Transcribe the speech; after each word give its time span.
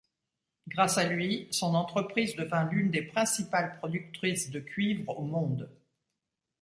Grâce 0.67 0.97
à 0.97 1.07
lui, 1.07 1.47
son 1.51 1.75
entreprise 1.75 2.35
devint 2.35 2.63
l'une 2.63 2.89
des 2.89 3.03
principales 3.03 3.77
productrices 3.77 4.49
de 4.49 4.59
cuivre 4.59 5.15
au 5.15 5.21
monde. 5.25 5.69